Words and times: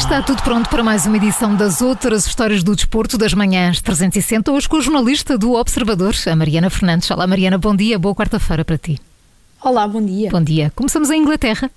está 0.00 0.22
tudo 0.22 0.42
pronto 0.42 0.70
para 0.70 0.82
mais 0.82 1.04
uma 1.04 1.18
edição 1.18 1.54
das 1.54 1.82
outras 1.82 2.26
histórias 2.26 2.62
do 2.62 2.74
desporto 2.74 3.18
das 3.18 3.34
manhãs 3.34 3.82
360, 3.82 4.50
hoje 4.50 4.66
com 4.66 4.78
o 4.78 4.80
jornalista 4.80 5.36
do 5.36 5.52
Observador, 5.52 6.14
a 6.26 6.34
Mariana 6.34 6.70
Fernandes. 6.70 7.10
Olá 7.10 7.26
Mariana, 7.26 7.58
bom 7.58 7.76
dia, 7.76 7.98
boa 7.98 8.14
quarta-feira 8.14 8.64
para 8.64 8.78
ti. 8.78 8.98
Olá, 9.62 9.86
bom 9.86 10.02
dia. 10.02 10.30
Bom 10.30 10.42
dia. 10.42 10.72
Começamos 10.74 11.10
em 11.10 11.20
Inglaterra. 11.20 11.70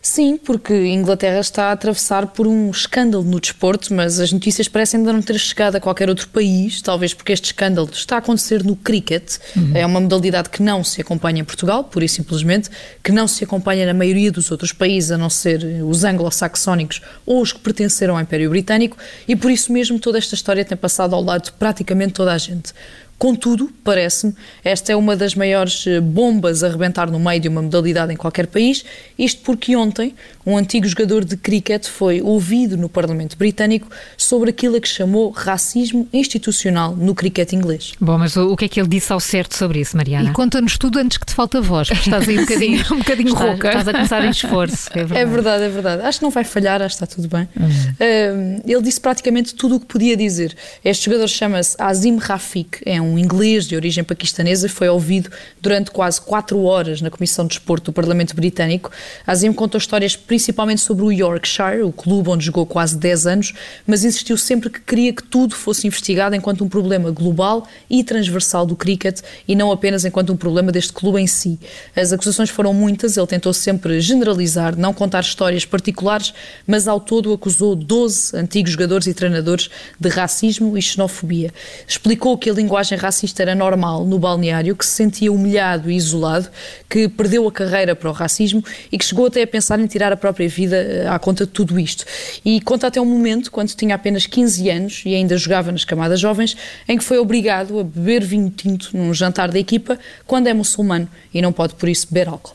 Sim, 0.00 0.36
porque 0.36 0.72
a 0.72 0.86
Inglaterra 0.86 1.40
está 1.40 1.66
a 1.66 1.72
atravessar 1.72 2.28
por 2.28 2.46
um 2.46 2.70
escândalo 2.70 3.24
no 3.24 3.40
desporto, 3.40 3.92
mas 3.92 4.20
as 4.20 4.32
notícias 4.32 4.68
parecem 4.68 4.98
ainda 4.98 5.12
não 5.12 5.20
ter 5.20 5.38
chegado 5.38 5.76
a 5.76 5.80
qualquer 5.80 6.08
outro 6.08 6.28
país, 6.28 6.80
talvez 6.80 7.12
porque 7.12 7.32
este 7.32 7.46
escândalo 7.46 7.88
está 7.92 8.16
a 8.16 8.18
acontecer 8.18 8.64
no 8.64 8.76
cricket. 8.76 9.36
Uhum. 9.56 9.72
É 9.74 9.84
uma 9.84 10.00
modalidade 10.00 10.50
que 10.50 10.62
não 10.62 10.82
se 10.84 11.00
acompanha 11.00 11.40
em 11.40 11.44
Portugal, 11.44 11.84
pura 11.84 12.04
e 12.04 12.08
simplesmente, 12.08 12.70
que 13.02 13.12
não 13.12 13.26
se 13.26 13.44
acompanha 13.44 13.86
na 13.86 13.94
maioria 13.94 14.30
dos 14.30 14.50
outros 14.50 14.72
países, 14.72 15.10
a 15.10 15.18
não 15.18 15.28
ser 15.28 15.62
os 15.84 16.04
anglo-saxónicos 16.04 17.02
ou 17.26 17.42
os 17.42 17.52
que 17.52 17.58
pertenceram 17.58 18.16
ao 18.16 18.22
Império 18.22 18.50
Britânico, 18.50 18.96
e 19.26 19.34
por 19.34 19.50
isso 19.50 19.72
mesmo 19.72 19.98
toda 19.98 20.18
esta 20.18 20.34
história 20.34 20.64
tem 20.64 20.76
passado 20.76 21.14
ao 21.14 21.22
lado 21.22 21.44
de 21.44 21.52
praticamente 21.52 22.14
toda 22.14 22.32
a 22.32 22.38
gente. 22.38 22.72
Contudo, 23.18 23.68
parece-me, 23.82 24.32
esta 24.62 24.92
é 24.92 24.96
uma 24.96 25.16
das 25.16 25.34
maiores 25.34 25.84
eh, 25.88 26.00
bombas 26.00 26.62
a 26.62 26.68
rebentar 26.68 27.10
no 27.10 27.18
meio 27.18 27.40
de 27.40 27.48
uma 27.48 27.60
modalidade 27.60 28.12
em 28.12 28.16
qualquer 28.16 28.46
país, 28.46 28.84
isto 29.18 29.42
porque 29.42 29.74
ontem 29.74 30.14
um 30.46 30.56
antigo 30.56 30.86
jogador 30.86 31.24
de 31.24 31.36
cricket 31.36 31.86
foi 31.86 32.22
ouvido 32.22 32.76
no 32.76 32.88
Parlamento 32.88 33.36
Britânico 33.36 33.88
sobre 34.16 34.50
aquilo 34.50 34.76
a 34.76 34.80
que 34.80 34.88
chamou 34.88 35.30
racismo 35.30 36.08
institucional 36.12 36.94
no 36.94 37.12
cricket 37.12 37.52
inglês. 37.52 37.92
Bom, 38.00 38.16
mas 38.16 38.36
o, 38.36 38.56
que 38.56 38.66
é 38.66 38.68
que 38.68 38.80
ele 38.80 38.88
disse 38.88 39.12
ao 39.12 39.18
certo 39.18 39.56
sobre 39.56 39.80
isso, 39.80 39.96
Mariana? 39.96 40.30
E 40.30 40.32
conta-nos 40.32 40.78
tudo 40.78 41.00
antes 41.00 41.18
que 41.18 41.26
te 41.26 41.34
falte 41.34 41.56
a 41.56 41.60
voz, 41.60 41.88
porque 41.88 42.08
estás 42.08 42.28
aí 42.28 42.38
um 42.38 42.42
bocadinho, 42.46 42.84
um 42.92 42.98
bocadinho 42.98 43.28
Está, 43.28 43.44
rouca. 43.44 43.68
Estás 43.68 43.88
a 43.88 43.92
começar 43.92 44.24
em 44.24 44.30
esforço. 44.30 44.90
É 44.92 45.04
verdade. 45.04 45.20
é 45.20 45.26
verdade, 45.26 45.64
é 45.64 45.68
verdade. 45.68 46.02
Acho 46.02 46.18
que 46.20 46.24
não 46.24 46.30
vai 46.30 46.44
falhar, 46.44 46.80
acho 46.80 46.96
que 46.96 47.04
está 47.04 47.16
tudo 47.16 47.28
bem. 47.28 47.48
Uhum. 47.58 47.66
Uh, 47.66 48.62
ele 48.64 48.82
disse 48.82 49.00
praticamente 49.00 49.54
tudo 49.54 49.76
o 49.76 49.80
que 49.80 49.86
podia 49.86 50.16
dizer. 50.16 50.56
Este 50.84 51.06
jogador 51.06 51.26
chama-se 51.26 51.74
Azim 51.78 52.16
Rafik, 52.16 52.78
é 52.86 53.00
um 53.00 53.07
um 53.08 53.18
inglês 53.18 53.66
de 53.66 53.74
origem 53.74 54.04
paquistanesa, 54.04 54.68
foi 54.68 54.88
ouvido 54.88 55.30
durante 55.60 55.90
quase 55.90 56.20
quatro 56.20 56.62
horas 56.62 57.00
na 57.00 57.10
Comissão 57.10 57.46
de 57.46 57.56
Desporto 57.56 57.90
do 57.90 57.94
Parlamento 57.94 58.34
Britânico. 58.34 58.90
Azim 59.26 59.52
contou 59.52 59.78
histórias 59.78 60.16
principalmente 60.16 60.80
sobre 60.80 61.04
o 61.04 61.12
Yorkshire, 61.12 61.82
o 61.82 61.92
clube 61.92 62.28
onde 62.30 62.44
jogou 62.44 62.66
quase 62.66 62.96
10 62.96 63.26
anos, 63.26 63.54
mas 63.86 64.04
insistiu 64.04 64.36
sempre 64.36 64.70
que 64.70 64.80
queria 64.80 65.12
que 65.12 65.22
tudo 65.22 65.54
fosse 65.54 65.86
investigado 65.86 66.34
enquanto 66.34 66.64
um 66.64 66.68
problema 66.68 67.10
global 67.10 67.66
e 67.88 68.04
transversal 68.04 68.66
do 68.66 68.76
cricket 68.76 69.20
e 69.46 69.54
não 69.54 69.72
apenas 69.72 70.04
enquanto 70.04 70.32
um 70.32 70.36
problema 70.36 70.70
deste 70.70 70.92
clube 70.92 71.20
em 71.20 71.26
si. 71.26 71.58
As 71.94 72.12
acusações 72.12 72.50
foram 72.50 72.74
muitas, 72.74 73.16
ele 73.16 73.26
tentou 73.26 73.52
sempre 73.52 74.00
generalizar, 74.00 74.76
não 74.76 74.92
contar 74.92 75.20
histórias 75.20 75.64
particulares, 75.64 76.34
mas 76.66 76.86
ao 76.88 77.00
todo 77.00 77.32
acusou 77.32 77.74
12 77.74 78.36
antigos 78.36 78.72
jogadores 78.72 79.06
e 79.06 79.14
treinadores 79.14 79.70
de 79.98 80.08
racismo 80.08 80.76
e 80.76 80.82
xenofobia. 80.82 81.52
Explicou 81.86 82.36
que 82.36 82.50
a 82.50 82.52
linguagem 82.52 82.97
racista 82.98 83.42
era 83.42 83.54
normal 83.54 84.04
no 84.04 84.18
balneário, 84.18 84.76
que 84.76 84.84
se 84.84 84.92
sentia 84.92 85.32
humilhado 85.32 85.90
e 85.90 85.96
isolado, 85.96 86.48
que 86.88 87.08
perdeu 87.08 87.46
a 87.46 87.52
carreira 87.52 87.96
para 87.96 88.10
o 88.10 88.12
racismo 88.12 88.62
e 88.92 88.98
que 88.98 89.04
chegou 89.04 89.26
até 89.26 89.42
a 89.42 89.46
pensar 89.46 89.80
em 89.80 89.86
tirar 89.86 90.12
a 90.12 90.16
própria 90.16 90.48
vida 90.48 90.76
eh, 90.76 91.08
à 91.08 91.18
conta 91.18 91.46
de 91.46 91.52
tudo 91.52 91.78
isto. 91.78 92.04
E 92.44 92.60
conta 92.60 92.88
até 92.88 93.00
um 93.00 93.06
momento, 93.06 93.50
quando 93.50 93.68
tinha 93.68 93.94
apenas 93.94 94.26
15 94.26 94.70
anos 94.70 95.02
e 95.06 95.14
ainda 95.14 95.36
jogava 95.36 95.72
nas 95.72 95.84
camadas 95.84 96.20
jovens, 96.20 96.56
em 96.86 96.98
que 96.98 97.04
foi 97.04 97.18
obrigado 97.18 97.78
a 97.78 97.84
beber 97.84 98.24
vinho 98.24 98.50
tinto 98.50 98.96
num 98.96 99.14
jantar 99.14 99.50
da 99.50 99.58
equipa 99.58 99.98
quando 100.26 100.48
é 100.48 100.54
muçulmano 100.54 101.08
e 101.32 101.40
não 101.40 101.52
pode 101.52 101.74
por 101.74 101.88
isso 101.88 102.06
beber 102.10 102.28
álcool. 102.28 102.54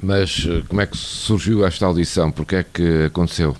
Mas 0.00 0.46
eh, 0.48 0.62
como 0.68 0.80
é 0.80 0.86
que 0.86 0.96
surgiu 0.96 1.66
esta 1.66 1.86
audição? 1.86 2.30
Porque 2.30 2.56
é 2.56 2.62
que 2.64 3.04
aconteceu? 3.06 3.56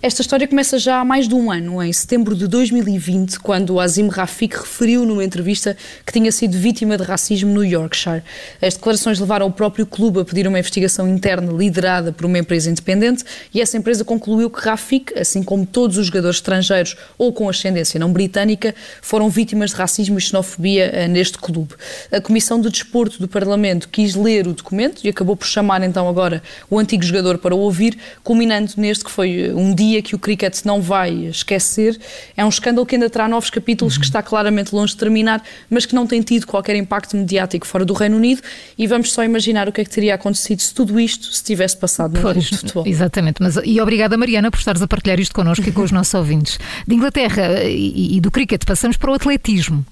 Esta 0.00 0.22
história 0.22 0.48
começa 0.48 0.78
já 0.78 1.00
há 1.00 1.04
mais 1.04 1.28
de 1.28 1.34
um 1.34 1.50
ano, 1.50 1.82
em 1.82 1.92
setembro 1.92 2.34
de 2.34 2.46
2020, 2.46 3.38
quando 3.40 3.78
Azim 3.78 4.08
Rafik 4.08 4.56
referiu 4.56 5.04
numa 5.04 5.24
entrevista 5.24 5.76
que 6.04 6.12
tinha 6.12 6.32
sido 6.32 6.56
vítima 6.58 6.96
de 6.96 7.04
racismo 7.04 7.52
no 7.52 7.64
Yorkshire. 7.64 8.22
As 8.60 8.74
declarações 8.74 9.20
levaram 9.20 9.46
o 9.46 9.52
próprio 9.52 9.86
clube 9.86 10.20
a 10.20 10.24
pedir 10.24 10.46
uma 10.48 10.58
investigação 10.58 11.08
interna 11.08 11.52
liderada 11.52 12.12
por 12.12 12.26
uma 12.26 12.38
empresa 12.38 12.70
independente 12.70 13.24
e 13.54 13.60
essa 13.60 13.76
empresa 13.76 14.04
concluiu 14.04 14.50
que 14.50 14.60
Rafik, 14.60 15.18
assim 15.18 15.42
como 15.42 15.64
todos 15.64 15.96
os 15.98 16.06
jogadores 16.06 16.36
estrangeiros 16.36 16.96
ou 17.16 17.32
com 17.32 17.48
ascendência 17.48 18.00
não 18.00 18.12
britânica, 18.12 18.74
foram 19.00 19.28
vítimas 19.28 19.70
de 19.70 19.76
racismo 19.76 20.18
e 20.18 20.20
xenofobia 20.20 20.86
eh, 20.86 21.08
neste 21.08 21.38
clube. 21.38 21.74
A 22.10 22.20
Comissão 22.20 22.60
de 22.60 22.70
Desporto 22.70 23.18
do 23.18 23.28
Parlamento 23.28 23.88
quis 23.88 24.14
ler 24.14 24.46
o 24.46 24.52
documento 24.52 25.04
e 25.04 25.08
acabou 25.08 25.36
por 25.36 25.46
chamar 25.46 25.82
então 25.82 26.08
agora 26.08 26.42
o 26.68 26.78
antigo 26.78 27.02
jogador 27.02 27.38
para 27.38 27.54
o 27.54 27.58
ouvir, 27.58 27.96
culminando 28.24 28.72
neste 28.76 29.04
que 29.04 29.10
foi 29.10 29.51
um 29.54 29.74
dia 29.74 30.02
que 30.02 30.14
o 30.14 30.18
cricket 30.18 30.64
não 30.64 30.80
vai 30.80 31.10
esquecer. 31.26 31.98
É 32.36 32.44
um 32.44 32.48
escândalo 32.48 32.86
que 32.86 32.94
ainda 32.94 33.08
terá 33.08 33.28
novos 33.28 33.50
capítulos, 33.50 33.94
uhum. 33.94 34.00
que 34.00 34.06
está 34.06 34.22
claramente 34.22 34.74
longe 34.74 34.92
de 34.92 34.98
terminar, 34.98 35.42
mas 35.68 35.86
que 35.86 35.94
não 35.94 36.06
tem 36.06 36.20
tido 36.22 36.46
qualquer 36.46 36.76
impacto 36.76 37.16
mediático 37.16 37.66
fora 37.66 37.84
do 37.84 37.92
Reino 37.92 38.16
Unido. 38.16 38.42
E 38.76 38.86
vamos 38.86 39.12
só 39.12 39.24
imaginar 39.24 39.68
o 39.68 39.72
que 39.72 39.80
é 39.80 39.84
que 39.84 39.90
teria 39.90 40.14
acontecido 40.14 40.60
se 40.60 40.74
tudo 40.74 40.98
isto 40.98 41.32
se 41.32 41.42
tivesse 41.42 41.76
passado 41.76 42.20
no 42.20 42.34
de 42.34 42.56
futebol. 42.56 42.86
Exatamente. 42.86 43.42
Mas, 43.42 43.58
e 43.64 43.80
obrigada, 43.80 44.16
Mariana, 44.16 44.50
por 44.50 44.58
estares 44.58 44.82
a 44.82 44.88
partilhar 44.88 45.20
isto 45.20 45.34
connosco 45.34 45.68
e 45.68 45.72
com 45.72 45.82
os 45.82 45.90
nossos 45.92 46.14
ouvintes. 46.14 46.58
De 46.86 46.94
Inglaterra 46.94 47.62
e, 47.64 48.16
e 48.16 48.20
do 48.20 48.30
cricket 48.30 48.64
passamos 48.64 48.96
para 48.96 49.10
o 49.10 49.14
atletismo. 49.14 49.84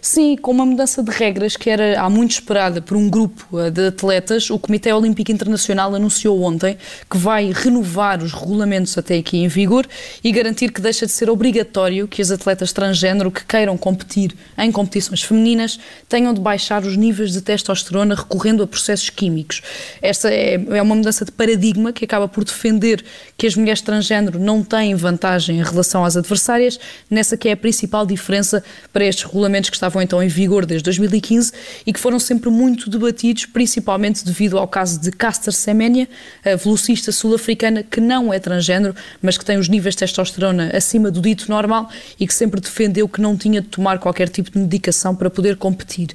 Sim, 0.00 0.36
com 0.36 0.52
uma 0.52 0.64
mudança 0.64 1.02
de 1.02 1.10
regras 1.10 1.56
que 1.56 1.68
era 1.68 2.00
há 2.00 2.08
muito 2.08 2.32
esperada 2.32 2.80
por 2.80 2.96
um 2.96 3.08
grupo 3.10 3.58
eh, 3.58 3.70
de 3.70 3.88
atletas, 3.88 4.50
o 4.50 4.58
Comitê 4.58 4.92
Olímpico 4.92 5.32
Internacional 5.32 5.94
anunciou 5.94 6.40
ontem 6.42 6.76
que 7.10 7.18
vai 7.18 7.50
renovar 7.52 8.22
os 8.22 8.32
regulamentos 8.32 8.96
até 8.96 9.16
aqui 9.16 9.38
em 9.38 9.48
vigor 9.48 9.86
e 10.22 10.30
garantir 10.30 10.70
que 10.70 10.80
deixa 10.80 11.06
de 11.06 11.12
ser 11.12 11.28
obrigatório 11.28 12.06
que 12.06 12.22
as 12.22 12.30
atletas 12.30 12.72
transgênero 12.72 13.30
que 13.30 13.44
queiram 13.44 13.76
competir 13.76 14.34
em 14.56 14.70
competições 14.70 15.22
femininas 15.22 15.78
tenham 16.08 16.32
de 16.32 16.40
baixar 16.40 16.84
os 16.84 16.96
níveis 16.96 17.32
de 17.32 17.40
testosterona 17.40 18.14
recorrendo 18.14 18.62
a 18.62 18.66
processos 18.66 19.10
químicos. 19.10 19.62
Esta 20.00 20.30
é, 20.30 20.54
é 20.54 20.82
uma 20.82 20.94
mudança 20.94 21.24
de 21.24 21.32
paradigma 21.32 21.92
que 21.92 22.04
acaba 22.04 22.28
por 22.28 22.44
defender 22.44 23.04
que 23.36 23.46
as 23.46 23.56
mulheres 23.56 23.80
transgênero 23.80 24.38
não 24.38 24.62
têm 24.62 24.94
vantagem 24.94 25.58
em 25.58 25.62
relação 25.62 26.04
às 26.04 26.16
adversárias, 26.16 26.78
nessa 27.10 27.36
que 27.36 27.48
é 27.48 27.52
a 27.52 27.56
principal 27.56 28.06
diferença 28.06 28.62
para 28.92 29.04
estes 29.04 29.24
regulamentos 29.24 29.55
regulamentos 29.56 29.70
que 29.70 29.76
estavam 29.76 30.02
então 30.02 30.22
em 30.22 30.28
vigor 30.28 30.66
desde 30.66 30.84
2015 30.84 31.52
e 31.86 31.92
que 31.92 31.98
foram 31.98 32.18
sempre 32.18 32.50
muito 32.50 32.90
debatidos, 32.90 33.46
principalmente 33.46 34.24
devido 34.24 34.58
ao 34.58 34.68
caso 34.68 35.00
de 35.00 35.10
Caster 35.10 35.52
Semenya, 35.52 36.08
a 36.44 36.56
velocista 36.56 37.10
sul-africana 37.10 37.82
que 37.82 38.00
não 38.00 38.32
é 38.32 38.38
transgênero, 38.38 38.94
mas 39.22 39.38
que 39.38 39.44
tem 39.44 39.58
os 39.58 39.68
níveis 39.68 39.94
de 39.94 40.00
testosterona 40.00 40.70
acima 40.74 41.10
do 41.10 41.20
dito 41.20 41.50
normal 41.50 41.88
e 42.18 42.26
que 42.26 42.34
sempre 42.34 42.60
defendeu 42.60 43.08
que 43.08 43.20
não 43.20 43.36
tinha 43.36 43.60
de 43.60 43.68
tomar 43.68 43.98
qualquer 43.98 44.28
tipo 44.28 44.50
de 44.50 44.58
medicação 44.58 45.14
para 45.14 45.30
poder 45.30 45.56
competir. 45.56 46.08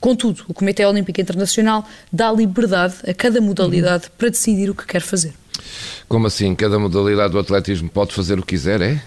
Contudo, 0.00 0.44
o 0.48 0.54
Comitê 0.54 0.84
Olímpico 0.84 1.20
Internacional 1.20 1.86
dá 2.12 2.30
liberdade 2.32 2.94
a 3.06 3.14
cada 3.14 3.40
modalidade 3.40 4.04
uhum. 4.04 4.10
para 4.18 4.30
decidir 4.30 4.70
o 4.70 4.74
que 4.74 4.86
quer 4.86 5.00
fazer. 5.00 5.32
Como 6.08 6.26
assim? 6.26 6.54
Cada 6.54 6.78
modalidade 6.78 7.32
do 7.32 7.38
atletismo 7.38 7.88
pode 7.88 8.14
fazer 8.14 8.38
o 8.38 8.42
que 8.42 8.48
quiser, 8.48 8.80
é? 8.80 9.02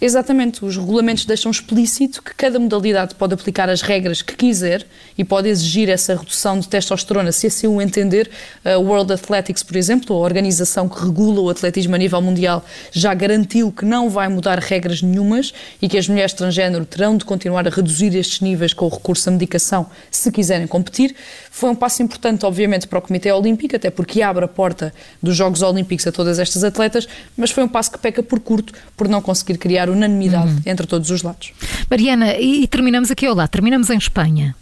Exatamente, 0.00 0.64
os 0.64 0.76
regulamentos 0.76 1.24
deixam 1.24 1.50
explícito 1.50 2.22
que 2.22 2.34
cada 2.34 2.58
modalidade 2.58 3.14
pode 3.14 3.34
aplicar 3.34 3.68
as 3.68 3.82
regras 3.82 4.22
que 4.22 4.34
quiser 4.34 4.86
e 5.16 5.24
pode 5.24 5.48
exigir 5.48 5.88
essa 5.88 6.16
redução 6.16 6.58
de 6.58 6.68
testosterona 6.68 7.32
se 7.32 7.46
assim 7.46 7.66
o 7.66 7.80
entender. 7.80 8.30
A 8.64 8.78
World 8.78 9.12
Athletics, 9.12 9.62
por 9.62 9.76
exemplo, 9.76 10.16
a 10.16 10.18
organização 10.18 10.88
que 10.88 11.00
regula 11.00 11.40
o 11.40 11.50
atletismo 11.50 11.94
a 11.94 11.98
nível 11.98 12.20
mundial, 12.20 12.64
já 12.90 13.12
garantiu 13.14 13.70
que 13.70 13.84
não 13.84 14.08
vai 14.08 14.28
mudar 14.28 14.58
regras 14.58 15.02
nenhumas 15.02 15.52
e 15.80 15.88
que 15.88 15.98
as 15.98 16.08
mulheres 16.08 16.32
transgênero 16.32 16.84
terão 16.84 17.16
de 17.16 17.24
continuar 17.24 17.66
a 17.66 17.70
reduzir 17.70 18.14
estes 18.16 18.40
níveis 18.40 18.72
com 18.72 18.86
o 18.86 18.88
recurso 18.88 19.28
à 19.28 19.32
medicação 19.32 19.86
se 20.10 20.32
quiserem 20.32 20.66
competir. 20.66 21.14
Foi 21.50 21.70
um 21.70 21.74
passo 21.74 22.02
importante, 22.02 22.46
obviamente, 22.46 22.86
para 22.86 22.98
o 22.98 23.02
Comitê 23.02 23.30
Olímpico, 23.30 23.76
até 23.76 23.90
porque 23.90 24.22
abre 24.22 24.44
a 24.44 24.48
porta 24.48 24.92
dos 25.22 25.36
Jogos 25.36 25.62
Olímpicos 25.62 26.06
a 26.06 26.12
todas 26.12 26.38
estas 26.38 26.64
atletas, 26.64 27.06
mas 27.36 27.50
foi 27.50 27.64
um 27.64 27.68
passo 27.68 27.92
que 27.92 27.98
peca 27.98 28.22
por 28.22 28.40
curto, 28.40 28.72
por 28.96 29.06
não 29.08 29.20
conseguir 29.20 29.58
criar 29.60 29.88
unanimidade 29.88 30.50
uhum. 30.50 30.62
entre 30.66 30.86
todos 30.86 31.10
os 31.10 31.22
lados. 31.22 31.52
Mariana, 31.88 32.36
e 32.36 32.66
terminamos 32.66 33.10
aqui 33.10 33.26
ao 33.26 33.34
lado, 33.34 33.50
terminamos 33.50 33.90
em 33.90 33.98
Espanha. 33.98 34.56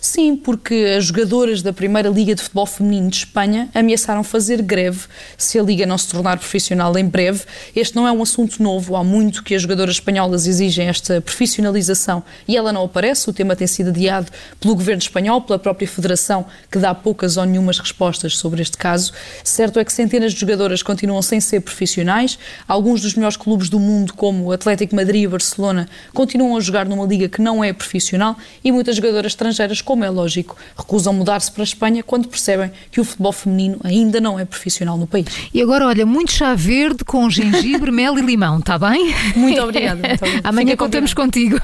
Sim, 0.00 0.34
porque 0.34 0.96
as 0.98 1.04
jogadoras 1.04 1.62
da 1.62 1.72
Primeira 1.72 2.08
Liga 2.08 2.34
de 2.34 2.42
Futebol 2.42 2.66
Feminino 2.66 3.08
de 3.08 3.18
Espanha 3.18 3.68
ameaçaram 3.72 4.24
fazer 4.24 4.60
greve 4.60 5.02
se 5.38 5.56
a 5.58 5.62
Liga 5.62 5.86
não 5.86 5.96
se 5.96 6.08
tornar 6.08 6.36
profissional 6.38 6.96
em 6.98 7.06
breve. 7.06 7.44
Este 7.74 7.94
não 7.94 8.06
é 8.06 8.10
um 8.10 8.20
assunto 8.20 8.60
novo, 8.60 8.96
há 8.96 9.04
muito 9.04 9.44
que 9.44 9.54
as 9.54 9.62
jogadoras 9.62 9.94
espanholas 9.94 10.48
exigem 10.48 10.88
esta 10.88 11.20
profissionalização 11.20 12.24
e 12.48 12.56
ela 12.56 12.72
não 12.72 12.84
aparece. 12.84 13.30
O 13.30 13.32
tema 13.32 13.54
tem 13.54 13.68
sido 13.68 13.90
adiado 13.90 14.32
pelo 14.58 14.74
governo 14.74 15.00
espanhol, 15.00 15.40
pela 15.42 15.58
própria 15.58 15.86
Federação, 15.86 16.44
que 16.68 16.78
dá 16.78 16.92
poucas 16.92 17.36
ou 17.36 17.46
nenhumas 17.46 17.78
respostas 17.78 18.36
sobre 18.36 18.60
este 18.60 18.76
caso. 18.76 19.12
Certo 19.44 19.78
é 19.78 19.84
que 19.84 19.92
centenas 19.92 20.32
de 20.32 20.40
jogadoras 20.40 20.82
continuam 20.82 21.22
sem 21.22 21.40
ser 21.40 21.60
profissionais. 21.60 22.36
Alguns 22.66 23.00
dos 23.00 23.14
melhores 23.14 23.36
clubes 23.36 23.68
do 23.68 23.78
mundo, 23.78 24.14
como 24.14 24.46
o 24.46 24.52
Atlético 24.52 24.96
Madrid 24.96 25.22
e 25.22 25.28
Barcelona, 25.28 25.88
continuam 26.12 26.56
a 26.56 26.60
jogar 26.60 26.86
numa 26.86 27.06
liga 27.06 27.28
que 27.28 27.40
não 27.40 27.62
é 27.62 27.72
profissional 27.72 28.36
e 28.64 28.72
muitas 28.72 28.96
jogadoras 28.96 29.30
estrangeiras 29.30 29.51
estrangeiras, 29.52 29.80
como 29.80 30.04
é 30.04 30.10
lógico, 30.10 30.56
recusam 30.76 31.12
mudar-se 31.12 31.50
para 31.50 31.62
a 31.62 31.64
Espanha 31.64 32.02
quando 32.02 32.28
percebem 32.28 32.70
que 32.90 33.00
o 33.00 33.04
futebol 33.04 33.32
feminino 33.32 33.78
ainda 33.84 34.20
não 34.20 34.38
é 34.38 34.44
profissional 34.44 34.96
no 34.96 35.06
país. 35.06 35.26
E 35.52 35.62
agora, 35.62 35.86
olha, 35.86 36.04
muito 36.04 36.32
chá 36.32 36.54
verde 36.54 37.04
com 37.04 37.28
gengibre, 37.30 37.90
mel 37.92 38.18
e 38.18 38.22
limão, 38.22 38.58
está 38.58 38.78
bem? 38.78 39.14
Muito 39.36 39.60
obrigada. 39.60 40.00
Muito 40.02 40.24
obrigada. 40.24 40.48
Amanhã 40.48 40.76
contamos 40.76 41.14
contigo. 41.14 41.58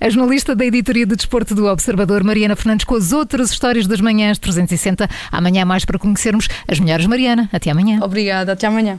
A 0.00 0.10
jornalista 0.10 0.54
da 0.54 0.64
editoria 0.64 1.06
de 1.06 1.16
desporto 1.16 1.54
do 1.54 1.66
Observador, 1.66 2.22
Mariana 2.22 2.56
Fernandes, 2.56 2.84
com 2.84 2.94
as 2.94 3.12
outras 3.12 3.50
histórias 3.50 3.86
das 3.86 4.00
manhãs 4.00 4.38
360. 4.38 5.08
Amanhã 5.30 5.64
mais 5.64 5.84
para 5.84 5.98
conhecermos 5.98 6.48
as 6.66 6.78
melhores, 6.78 7.06
Mariana. 7.06 7.48
Até 7.52 7.70
amanhã. 7.70 8.00
Obrigada, 8.02 8.52
até 8.52 8.66
amanhã. 8.66 8.98